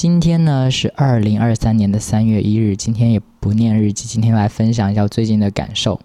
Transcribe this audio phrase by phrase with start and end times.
[0.00, 6.00] 今天呢是二零二三年的三月一日，今天也不念日记，今天来分享一下最近的感受。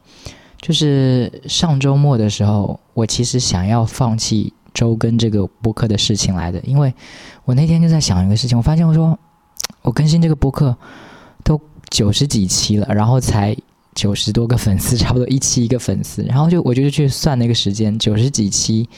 [0.59, 6.91] 就是上周末的时候，我其实想要放弃周更这个播客的事情来的，因为
[7.45, 9.15] 我那天就在想一个事情，我发现我说
[9.83, 10.75] 我更新这个播客
[11.43, 13.55] 都九十几期了，然后才
[13.93, 18.89] 九十多个粉丝，差不多一期一个粉丝，然后就我就去算那个时间，九十几期。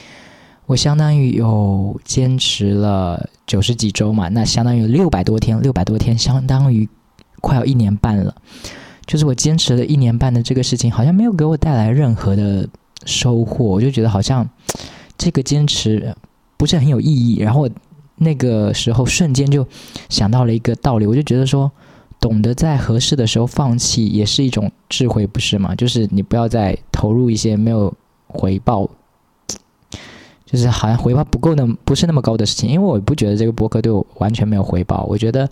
[0.66, 6.88] 我相当于有坚持了九十几周嘛，那相当于六百多天，六百多天相当于
[7.40, 8.34] 快要一年半了。
[9.06, 12.68] 就是我坚持了一年半的这个事情，好像没有给我带来任何的
[13.04, 14.48] 收获，我就觉得好像
[15.16, 16.12] 这个坚持
[16.56, 17.38] 不是很有意义。
[17.38, 17.68] 然后
[18.16, 19.64] 那个时候瞬间就
[20.08, 21.70] 想到了一个道理，我就觉得说，
[22.18, 25.76] 懂得在合适的时候放弃也是一种智慧，不是吗？
[25.76, 27.94] 就是你不要再投入一些没有
[28.26, 28.90] 回报。
[30.46, 35.50] 就是好像回报不够那不是那么高的事情，因为我不觉得这个博客对我完全没有回报，我觉得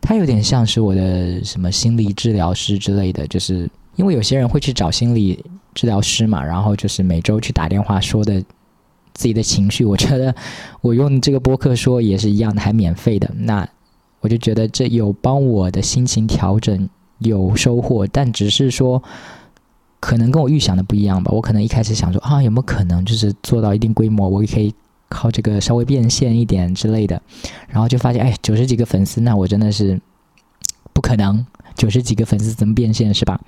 [0.00, 8.40] 它有点像是我的什么心理治疗师之类的，就是因为有些人会去找心理治疗师嘛，然后就是每周去打电话说的
[9.12, 10.34] 自己的情绪，我觉得
[10.80, 13.68] 我用这个播客说也是一样的，还免费的，那
[14.20, 19.02] 我就觉得这有帮我的心情调整有收获，但只是说。
[20.02, 24.74] 可能跟我预想的不一样吧，我可能一开始想说啊，有没有可能就是做到一定规模，我也可以
[25.08, 27.22] 靠这个稍微变现一点之类的，
[27.68, 30.00] 然后就发现哎，九十几个粉丝，那我真的是
[30.92, 33.40] 不可能，九十几个粉丝怎么变现是吧？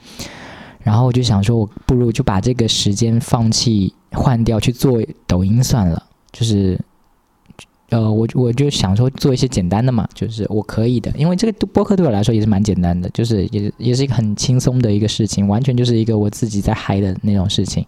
[0.80, 6.80] 然后我就想说，我不如就把这个时间放弃换掉去做抖音算了，就是。
[7.94, 17.86] 呃，我我就想说做一些简单的嘛，就是我可以的，因为这个播客对我来说也是蛮简单的，就是也也是一个很轻松的一个事情，完全就是一个我自己在嗨的那种事情，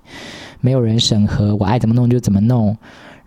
[0.60, 2.76] 没有人审核，我爱怎么弄就怎么弄，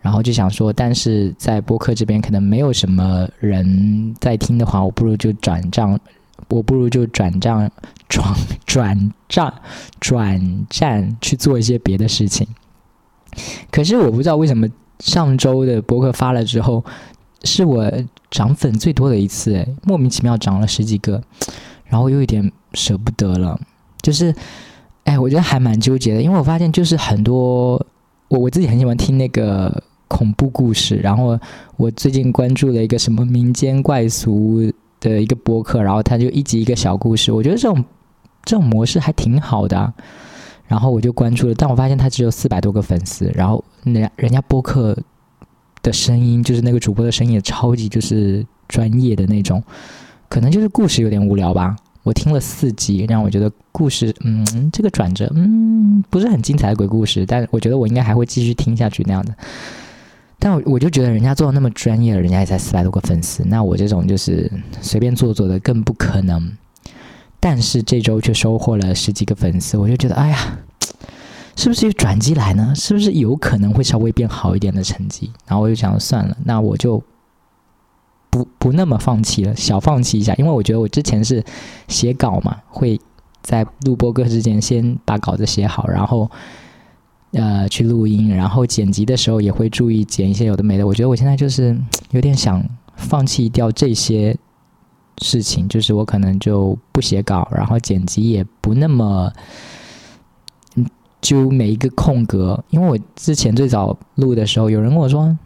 [0.01, 5.99] 然后就想说，但是在播客这边可能没有什么人在听的话，我不如就转账，
[6.47, 7.69] 我不如就转账
[8.07, 8.33] 转
[8.65, 9.53] 转账
[9.99, 12.47] 转战去做一些别的事情，
[13.69, 14.65] 可是我不知道为什么。
[14.99, 16.83] 上周的博客发了之后，
[17.43, 17.91] 是我
[18.29, 21.21] 涨粉最多的一次，哎，莫名其妙涨了十几个，
[21.85, 23.59] 然后又有点舍不得了，
[24.01, 24.33] 就是，
[25.05, 27.73] 哎，我觉得还蛮纠结的，因为我发现就是很多
[28.27, 31.39] 我我自己很喜欢听那个恐怖故事，然后
[31.77, 37.83] 我最近关注了一个什么民间怪俗的一个博客，然后他就一集一个小故事，我觉得这种
[38.43, 39.93] 这种模式还挺好的。
[40.69, 43.25] 然后我就关注了，但我发现他只有四百多个粉丝。
[43.33, 44.95] 然后人人家播客
[45.81, 49.63] 的声音，就是那个主播的声音也超级就是专业的那种，
[50.29, 51.75] 可能就是故事有点无聊吧。
[52.03, 57.25] 我听了四集，让我觉得故事，嗯，这个转折，嗯，不是很精彩的鬼故事。
[57.25, 59.33] 但我觉得我应该还会继续听下去那样的。
[60.37, 64.49] 但我我就觉得人家做的那么专业了，人家也才四百多个粉丝，那我这种就是
[64.81, 66.49] 随便做做的更不可能。
[67.41, 70.59] 但是这周却收获了十几个粉丝，我就觉得，哎呀，
[71.55, 72.73] 是不是有转机来呢？
[72.75, 75.31] 是不是有可能会稍微变好一点的成绩？
[75.47, 77.01] 然后我就想算了，那我就
[78.29, 81.41] 不不那么放弃了，小放弃一下，因为我觉得我之前是
[81.87, 82.99] 写稿嘛，会
[83.41, 86.29] 在录播课之前先把稿子写好，然后
[87.31, 90.85] 呃去录音，然后剪辑的时候也会注意剪一些有的没的。
[90.85, 91.79] 我觉得我现在就是
[92.11, 92.61] 有点想
[92.97, 94.37] 放弃掉这些。
[95.19, 99.31] 事情就是我可能就不写稿，然后剪辑也不那么，
[101.21, 102.61] 就每一个空格。
[102.69, 105.37] 因为我之前最早录的时候，有人跟我说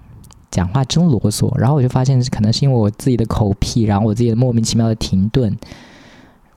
[0.51, 5.57] 讲话真啰嗦，然后我就发现可能是因为我自己的口癖，然后我自己的莫名其妙的停顿，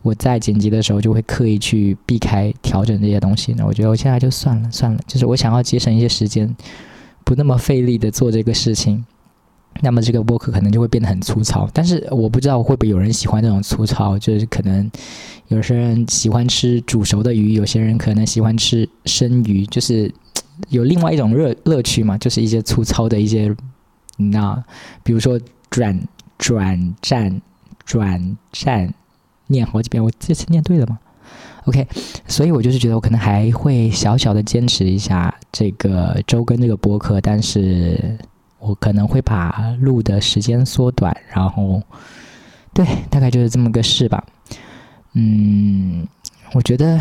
[0.03, 3.55] 我在剪辑的时候就会刻意去避开调整这些东西。
[3.56, 6.55] 那我觉得我现在就算了算了，就是我想要节省一些时间，
[7.25, 9.05] 不那么费力的做这个事情。
[9.82, 14.91] 那么这个播客可能就会变得很粗糙，但是我不知道会不会有人喜欢这种粗糙，就是可能
[15.48, 20.12] 有些人喜欢吃煮熟的鱼，有些人可能喜欢吃生鱼，就是
[20.70, 23.54] 有另外一种乐乐趣嘛，就是一些粗糙的一些，
[24.16, 24.62] 那
[25.03, 25.38] 比如说
[25.69, 25.98] 转
[26.38, 27.40] 转站
[27.84, 28.93] 转站，
[29.49, 30.99] 念好几遍，我这次念对了吗
[31.64, 31.87] ？OK，
[32.26, 38.19] 所以我就是觉得我可能还会小小的坚持一下这个周更这个播客，但是。
[38.67, 41.81] 我可能会把录的时间缩短，然后，
[42.75, 44.25] 对，大概就是这么个事吧。
[45.13, 46.07] 嗯，
[46.53, 46.99] 我觉得，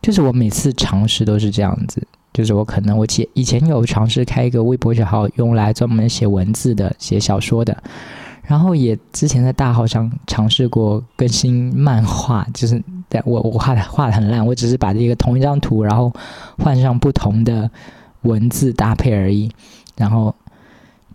[0.00, 7.76] 就是我每次尝试都是这样子，就是我可能我前以前有尝试开一个微博小号，用来专门写文字的、写小说的，
[8.42, 16.12] 然后也之前在大号上尝试过更新漫画，就是在我我画的画的很烂，我只是把这个同一张图，然后
[16.58, 17.70] 换上不同的
[18.22, 19.52] 文字搭配而已。
[19.96, 20.34] 然后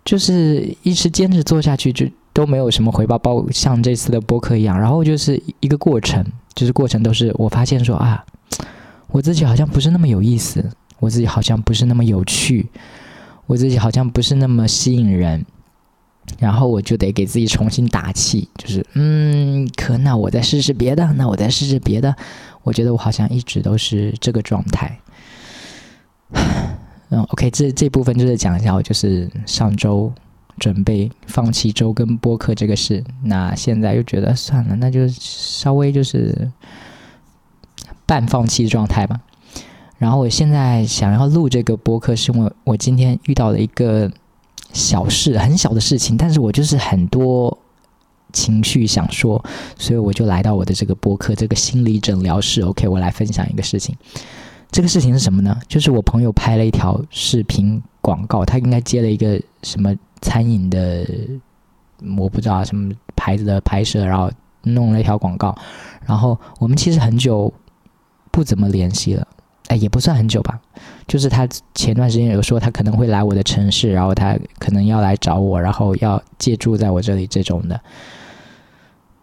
[0.04, 4.78] 就是一直坚持做下去，就都没有什么回报，包括像这次的播客一样。
[4.78, 8.24] 然后就是一个过程，就是过程都是我发现说啊，
[9.08, 10.68] 我自己好像不是那么有意思，
[10.98, 12.68] 我自己好像不是那么有趣，
[13.46, 15.44] 我自己好像不是那么吸引人。
[16.38, 22.14] 然后我就得给自己重新打气，就是嗯，可那我再试试别的，那我再试试别的。
[22.62, 25.00] 我觉得我好像一直都是这个状态。
[27.14, 30.10] 嗯，OK，这这部分就是讲一下，我就是上周
[30.58, 36.50] 准备放弃周更播客这个事，那现在又觉得算了，那就稍微就是
[38.06, 39.20] 半放弃状态吧。
[39.98, 44.10] 然后我现在想要录这个播客，是因为我今天遇到了一个
[44.72, 47.56] 小事，很小的事情，但是我就是很多
[48.32, 49.44] 情绪想说，
[49.78, 52.62] 所以我就来到我的这个播客，这个心理诊疗室。
[52.62, 53.94] OK，我来分享一个事情。
[54.72, 55.54] 这个事情是什么呢？
[55.68, 61.06] 就是我朋友拍了一条视频广告，他应该接了一个什么餐饮的，
[62.16, 64.32] 我不知道什么牌子的拍摄，然后
[64.62, 65.54] 弄了一条广告。
[66.06, 67.52] 然后我们其实很久
[68.30, 69.28] 不怎么联系了，
[69.68, 70.58] 哎，也不算很久吧。
[71.06, 77.78] 就是他前段时间有说他可能会来我的城市，然后他可能要来找我，然后要借住在我这里这种的。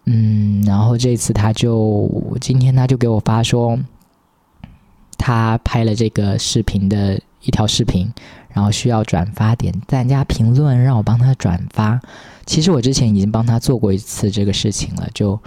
[0.05, 2.07] 嗯，然后这次他就
[2.39, 3.75] 今天他就给我发说。
[5.19, 8.11] 他拍了这个视频的一条视频，
[8.53, 12.01] 然后需要转发、点赞加评论，让我帮他转发。
[12.47, 15.39] 其实我之前已经帮他做过一次这个事情了，就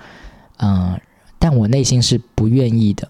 [0.58, 1.00] 嗯，
[1.38, 3.08] 但我内心是不愿意的，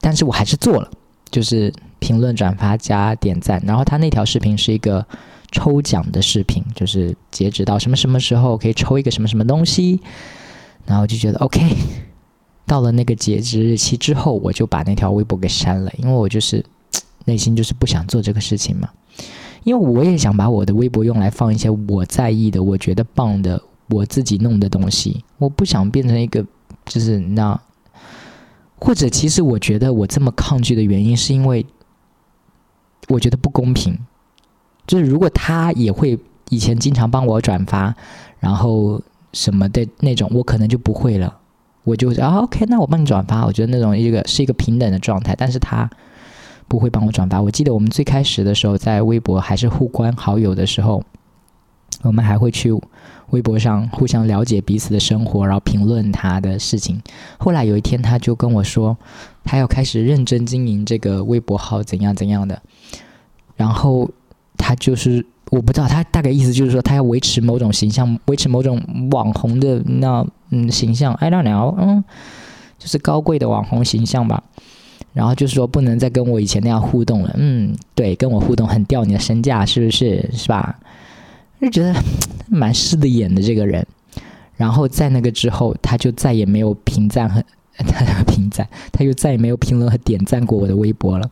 [0.00, 0.90] 但是我还是做了，
[1.30, 3.62] 就是评论、转发加点赞。
[3.64, 5.06] 然后他那条视频是一个
[5.50, 10.00] 抽奖的视频，就是截止到什么什么时候可以抽一个什么什么东西，
[10.84, 11.76] 然后就觉得 OK。
[12.68, 16.64] 到了那个截止日期之后，我就把那条微博给删了，因为我就是
[17.24, 18.88] 内心就是不想做这个事情嘛。
[19.64, 25.24] 因为我也想把我的微博用来放一些我在意的、我觉得棒的、我自己弄的东西。
[25.38, 26.44] 我不想变成一个
[26.86, 27.60] 就是那，
[28.78, 31.66] 或者其实我觉得我这么抗拒的原因，是因为
[33.08, 33.98] 我觉得不公平。
[34.86, 36.18] 就是如果他也会
[36.48, 37.94] 以前经常帮我转发，
[38.38, 41.36] 然后什么的那种，我可能就不会了。
[41.88, 43.46] 我就啊，OK，那我帮你转发。
[43.46, 45.88] 我觉得那种一个是一个平等的状态，但是他
[46.68, 47.40] 不会帮我转发。
[47.40, 51.02] 我记得我们最开始的时候在微博还是互关好友的时候，
[52.02, 52.70] 我们还会去
[53.30, 57.00] 微博上互相了解彼此的生活，然后评论他的事情。
[57.38, 58.96] 后来有一天他就跟我说，
[59.44, 62.60] 他要开始认真经营这个微博号，怎样怎样的。
[63.56, 64.10] 然后
[64.58, 65.24] 他就是。
[65.50, 68.80] 我不知道他大概意思就是说他要维持某种形象，维持某种
[69.10, 71.14] 网红的那嗯形象。
[71.14, 72.04] I don't know，嗯，
[72.78, 74.42] 就是高贵的网红形象吧。
[75.14, 77.34] 然后就是说不能再跟我以前那样互动了。
[77.38, 80.28] 嗯，对，跟我互动很掉你的身价，是不是？
[80.32, 80.78] 是吧？
[81.60, 81.94] 就觉得
[82.48, 83.84] 蛮失的眼的这个人。
[84.56, 87.42] 然后在那个之后，他就再也没有评赞和
[87.78, 91.28] 他评赞，他就再也没有评论和点赞过我的微博了。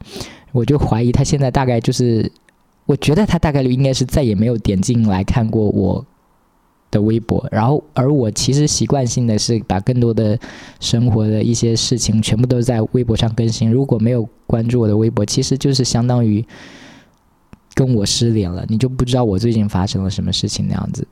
[0.53, 2.33] 我就怀疑他现在大概就是。
[2.87, 6.05] 我觉得他大概率应该是再也没有点进来看过我
[6.91, 10.39] 的微博，然后而我其实习惯性的是把更多的
[10.79, 13.69] 生活的一些事情全部都在微博上更新。
[13.69, 16.47] 如果没有关注我的微博，其实就是相当于
[17.75, 21.07] 跟我失联了，你就不知道我最近发生了什么事情那样子。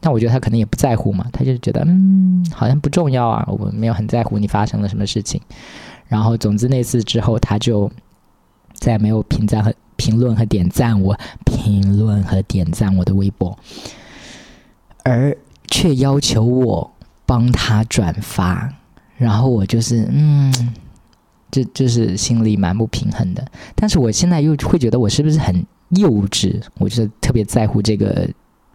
[0.00, 5.40] 但我觉得他可能也不在乎嘛，他就觉得嗯，好像不重要啊，我没有很在乎你发生了什么事情。
[6.06, 7.90] 然后总之那次之后，他就
[8.74, 9.72] 再也没有评价和。
[9.98, 13.58] 评论和点赞我，评论和点赞我的微博，
[15.02, 15.36] 而
[15.66, 16.90] 却要求我
[17.26, 18.72] 帮他转发，
[19.16, 20.72] 然后我就是嗯，
[21.50, 23.44] 就就是心里蛮不平衡的。
[23.74, 26.62] 但是我现在又会觉得我是不是很幼稚？
[26.78, 28.26] 我就是特别在乎这个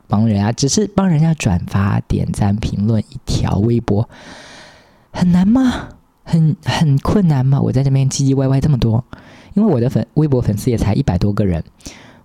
[0.08, 4.08] 帮人家，只是帮人家转发、点赞、评论一条微博，
[5.12, 5.90] 很难吗？
[6.24, 7.60] 很很困难吗？
[7.62, 9.04] 我在这边唧唧歪歪这么多。
[9.54, 11.64] 因为我的粉微博粉丝也才一百多个人，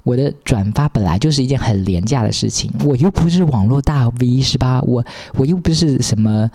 [0.02, 4.80] 我的转发本来就是一件很廉价的事情，我又不是网络大 V 是吧？
[4.86, 6.50] 我我又不是什么，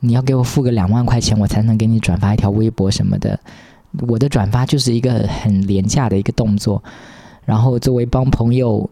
[0.00, 3.40] 你要给我付个两万块钱我才能给你转发一条微博什么的，
[4.06, 6.84] 我的转发就是一个很廉价的一个动作，
[7.46, 8.90] 然后作为帮朋友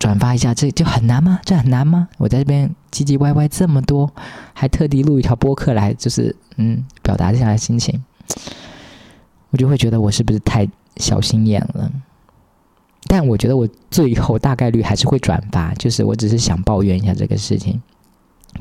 [0.00, 1.38] 转发一下，这就很难吗？
[1.44, 2.08] 这很难吗？
[2.16, 4.10] 我在这边唧唧歪歪这么多，
[4.54, 8.02] 还特地录一条播客来，就是嗯，表达一下心情。
[9.50, 10.66] 我就会觉得我是不是太
[10.96, 11.92] 小心眼了？
[13.08, 17.80] 但我觉得我最后大概率还是会转发，就是我只是想抱怨一下这个事情。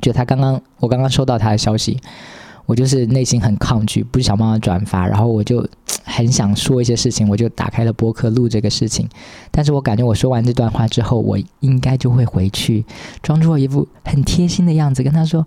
[0.01, 1.99] 就他刚刚，我刚刚收到他的消息，
[2.69, 5.67] 我就是内心很抗拒，不想帮他转发，然后我就
[6.05, 9.09] 很想说一些事情，我就打开了播客录这个事情。
[9.49, 12.85] 但是我感觉我说完这段话之后，我应该就会回去，
[13.23, 15.43] 装作一副很贴心的样子，跟他说，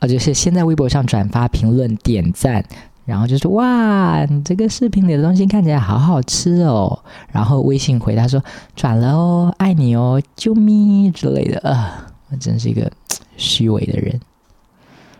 [0.00, 2.64] 啊，就是先在微博上转发、评论、点赞，
[3.04, 6.98] 然后就说哇，你这个视频里的东西看起来好好吃哦。
[7.30, 8.42] 然后微信回他说
[8.74, 11.60] 转了哦，爱你哦，救命之类的。
[11.60, 12.90] 啊，我真是一个
[13.36, 14.20] 虚伪的人。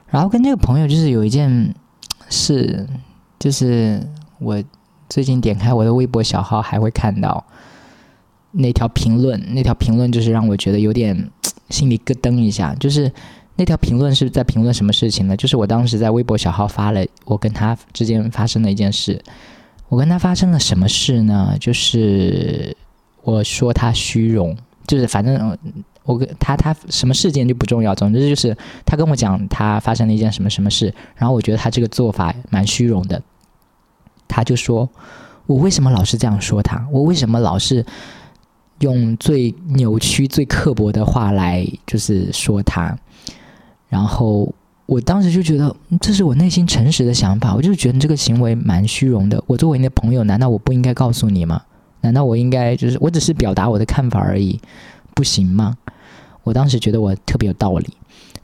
[0.09, 1.75] 然后跟这个朋友就是有一件
[2.29, 2.87] 事，
[3.39, 4.01] 就是
[4.39, 4.63] 我
[5.09, 7.45] 最近点开我的微博小号，还会看到
[8.53, 9.41] 那条评论。
[9.53, 11.31] 那条评论就是让我觉得有点
[11.71, 12.75] 心里咯噔一下。
[12.77, 13.11] 就是
[13.57, 15.37] 那条评论是在评论什么事情呢？
[15.37, 19.21] 就是我当时在微博小号发了我跟他之间发生的一件事。
[19.89, 21.57] 我跟他发生了什么事呢？
[21.61, 22.77] 就是
[23.23, 25.59] 我说他虚荣，就是反正。
[26.07, 33.21] 我跟他他什么事件就不重要，总之就是他跟我讲他发生了一件什么什么事，然后我觉得他这个做法蛮虚荣的。
[34.29, 34.89] 他就说
[35.47, 36.85] ：“我为什么老是这样说他？
[36.91, 37.85] 我为什么老是
[38.81, 42.97] 用最扭曲、最刻薄的话来就是说他？”
[43.89, 44.53] 然后
[44.85, 49.43] 我当时就觉得这是我内心诚实的想法，我就觉得这个行为蛮虚荣的。
[49.47, 51.63] 我作为你的朋友，难道我不应该告诉你吗？
[52.03, 54.61] 难道我应该就是我只是表达我的看法而已，
[55.15, 55.77] 不行吗？
[56.47, 57.89] 我当时觉得我特别有道理，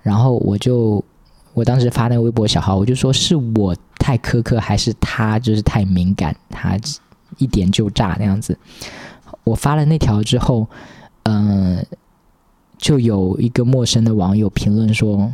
[0.02, 1.02] 然后我就
[1.54, 6.76] 我当时发那个微博小号，我就说是我太苛刻，还是他就是太敏感，他
[7.38, 8.58] 一点就炸那样子。
[9.44, 10.66] 我发了那条之后，
[11.22, 11.86] 嗯，
[12.76, 15.32] 就有一个陌生的网友评论说：“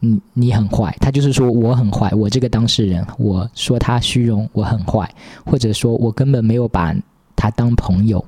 [0.00, 5.06] 你你很坏。”他就是说我很坏，我这个当事人，我说他虚荣，我很坏，
[5.44, 6.96] 或者说我根本没有把
[7.36, 8.24] 他当朋友。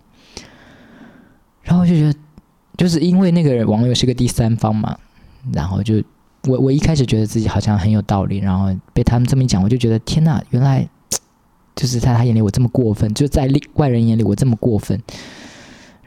[1.62, 2.14] 然后我就觉得。
[2.80, 4.96] 就是因为那个网友是个第三方嘛，
[5.52, 6.02] 然后就
[6.46, 10.88] 我我一开始觉得自己好像很有道理，然后被他们这么一讲，我就觉得天呐，原来
[11.76, 14.98] 就是在他眼里我这么过分，就在外人眼里我这么过分。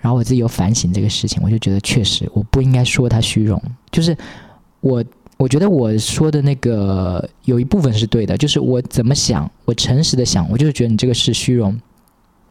[0.01, 3.61] 然后我自己有反省这个事情，我就觉得确实我不应该说他虚荣。
[3.91, 4.17] 就是
[4.81, 5.05] 我
[5.37, 11.79] 我觉得我说的那个有一部分是对的，就是我怎么想，我诚实的想，我就是觉得你这个是虚荣，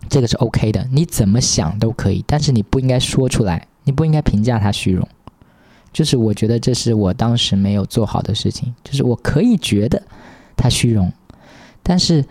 [0.08, 3.66] 这个是 OK 的，你怎么想都可以，但是你不应该说出来。
[3.84, 5.06] 你不应该评价他虚荣，
[5.92, 8.72] 就是我觉得这是我当时没有做好的事情。
[8.84, 10.00] 就是我可以觉得
[10.56, 11.12] 他虚荣，
[11.82, 12.24] 但是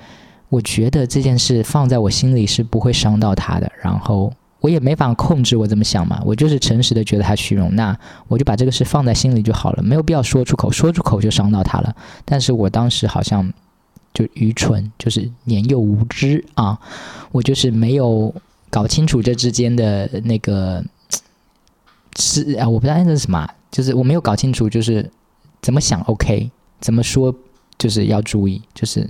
[0.47, 3.71] 我觉得这件事放在我心里是不会伤到他的。
[3.81, 11.93] 然后我也没法控制我怎么想嘛，我就是诚实的觉得他虚荣，那我就把这个事放在心里就好了，没有必要说出口，说出口就伤到他了。
[12.23, 13.51] 但是我当时好像
[14.13, 16.79] 就愚蠢，就是年幼无知啊，
[17.31, 18.33] 我就是没有
[18.69, 20.81] 搞清楚这之间的那个。
[22.17, 25.09] 是啊，我不知道那是什么，就是我没有搞清楚，就是
[25.61, 26.49] 怎么想 OK，
[26.79, 27.33] 怎么说
[27.77, 29.09] 就是要注意，就是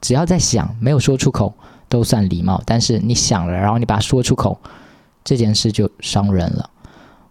[0.00, 1.52] 只要在想，没有说出口
[1.88, 4.58] 都算礼貌，但是你想了，然后你把它说出口，
[5.22, 6.68] 这件事就伤人了。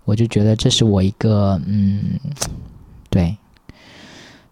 [0.06, 2.20] 我就觉得这是我一个嗯，
[3.12, 3.38] 对，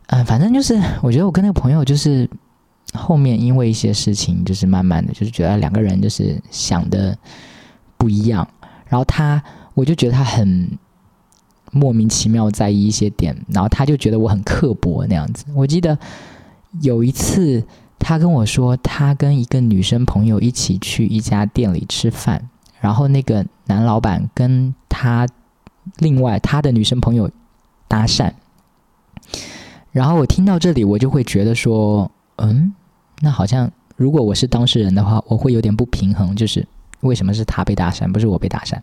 [0.07, 2.29] 嗯，反正就是我觉得我跟那个朋友就是
[2.93, 7.17] 后面因为一些事情，就是慢慢的就是觉得两个人就是想的
[7.97, 8.47] 不一样，
[8.89, 9.43] 然后他。
[9.77, 10.75] 我就觉得他很
[11.71, 15.45] 莫名其妙在意一些点，然后他就觉得我很刻薄那样子。
[15.53, 15.95] 我记得
[16.81, 17.63] 有一次，
[17.99, 25.27] 他跟我说，他跟一个女生朋友一起去一家店里吃饭，然后那个男老板跟他
[25.99, 27.29] 另外他的女生朋友
[27.87, 28.33] 搭讪，
[29.91, 32.73] 然后我听到这里，我就会觉得说，嗯，
[33.19, 36.67] 那好像如果我是当事人的话，我会有点不平衡，就是。
[37.01, 38.75] 为什么是他被搭讪，不是我被搭讪？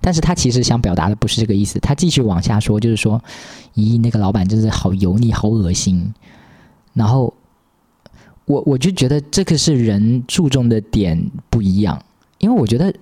[0.00, 1.78] 但是他其实想表达的不是这个意思。
[1.78, 3.18] 他继续往下说，就是说，
[3.74, 6.12] 咦，那个老板真是好油腻，好恶心。
[6.92, 7.32] 然后
[8.44, 11.98] 我我就觉得这个是人注重的点不一样，
[12.38, 12.94] 因为我觉得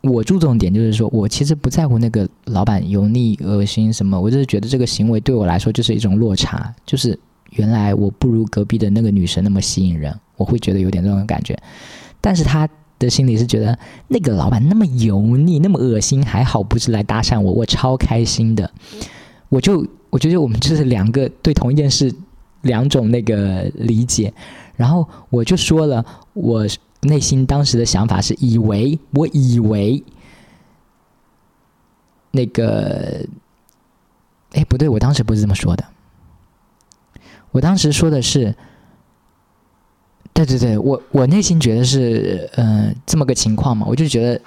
[0.00, 7.18] 我注重点就是说我其实不在乎那个老板油腻、恶心什么，我就是觉得这个行为对我来说就是一种落差，就是
[7.50, 11.54] 原来我不如隔壁的那个女神那么吸引人，我会觉得有点这种感觉。
[12.22, 12.66] 但是他。
[12.98, 13.78] 的心里是觉得
[14.08, 18.70] 那个老板那么油腻，那么恶心，还好不是来搭讪我，我超开心的。
[19.48, 22.12] 我就我觉得我们就是两个对同一件事
[22.62, 24.32] 两种那个理解，
[24.76, 26.66] 然后我就说了，我
[27.02, 30.02] 内心当时的想法是以为，我以为
[32.32, 33.24] 那个，
[34.52, 35.84] 哎，不对，我当时不是这么说的，
[37.52, 38.54] 我当时说的是。
[40.38, 44.40] 对对对，我我内心觉得是，呃，这么个情况嘛，我就觉得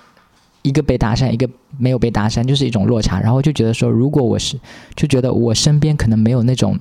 [0.62, 3.20] 一个被搭讪，一个没有被搭讪，就是一种落差。
[3.20, 4.58] 然后就觉得说，如果我是，
[4.96, 6.80] 就觉得我身边可能没有那种，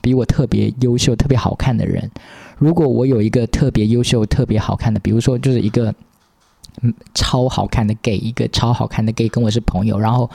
[0.00, 2.10] 比我特别优秀、特别好看的人，
[2.56, 5.94] 如果我有一个特别优秀、特别好看的，比如说就是一个
[6.80, 10.30] 嗯超好看的 gay，一个超好看的 gay 跟我是朋友，然后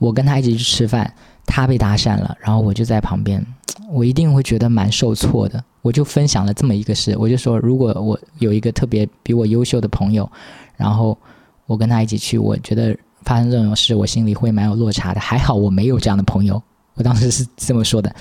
[0.00, 1.14] 我跟他一起去吃饭，
[1.50, 3.44] 他被搭讪了，然后我就在旁边，
[3.90, 5.62] 我一定会觉得蛮受挫的。
[5.82, 10.30] 我就分享了这么一个事，我就说，如果我有一个特别比我优秀的朋友，
[10.76, 11.18] 然后
[11.66, 15.20] 我跟他一起去，我觉得发生这种事，我心里会蛮有落差的。
[15.20, 16.62] 还好我没有这样的朋友，
[16.94, 18.14] 我当时是这么说的。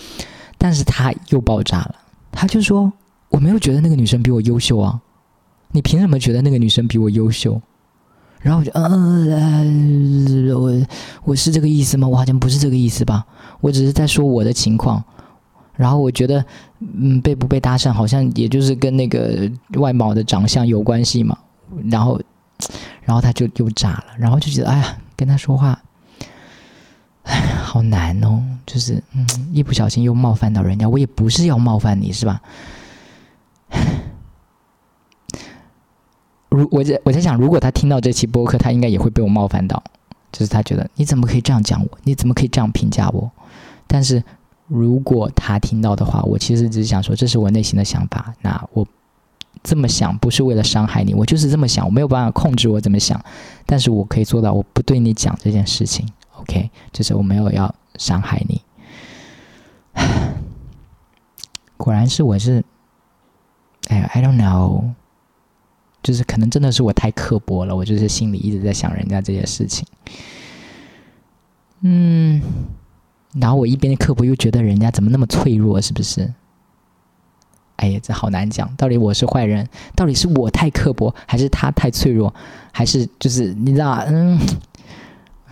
[0.58, 1.96] 但是他又爆炸了，
[2.32, 2.92] 他就说
[3.30, 5.00] 我没有觉得那个女生比我优秀啊，
[5.72, 7.62] 你凭什么觉得那个女生比我优秀？
[8.40, 10.88] 然后我就嗯嗯嗯，我
[11.24, 12.08] 我是这个意思吗？
[12.08, 13.26] 我好像不是这个意思吧，
[13.60, 15.04] 我只是在说我的情况。
[15.76, 16.44] 然后我觉得，
[16.80, 21.38] 嗯，被不被搭讪好像也就是跟那个外貌的长相有关系嘛。
[21.90, 22.20] 然后，
[23.02, 25.82] 然后他就又炸了，然后就觉得，哎呀，跟他说话，
[27.24, 28.44] 哎，好难哦。
[28.66, 32.42] 就是，嗯，一不小心又冒犯到人家，我也不是要冒犯你，是吧？
[36.50, 39.82] 如我在我在想，如果他听到这期播客，他应该也会被我冒犯到，
[40.32, 41.98] 就是他觉得你怎么可以这样讲我？
[42.04, 43.32] 你怎么可以这样评价我？
[43.88, 44.24] 但是。
[44.72, 48.32] 如果他听到的话，我其实只是想说，这是我内心的想法。
[48.44, 48.86] 那我
[49.64, 53.20] 这么想不是为了伤害你，我就是这么想，我没有办法控制我怎么想，
[53.66, 56.08] 但是我可以做到，我不对你讲这件事情。
[56.36, 58.62] OK，就是我没有要伤害你。
[61.76, 62.64] 果然是我是，
[63.88, 64.84] 哎，I don't know，
[66.02, 69.86] 就是可能真的是我太刻薄了，我就是心里一直在想人家这些事情。
[71.82, 72.42] 嗯。
[73.40, 76.34] 然后我一边刻薄，又觉得人家怎么那么脆弱，是不是？
[77.76, 78.76] 哎呀，这好难讲。
[78.76, 79.70] 到底我是坏人？
[79.96, 82.34] 到底是我太刻薄，还是他太脆弱？
[82.72, 84.40] 还是就是你知道嗯，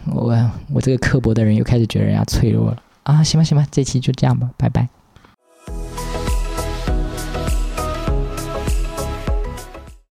[0.08, 3.24] 我我这个刻薄的人又开始觉得人家脆弱了啊！
[3.24, 4.90] 行吧，行吧，这期就这样吧，拜拜。